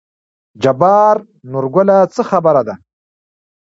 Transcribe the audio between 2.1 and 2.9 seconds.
څه خبره ده.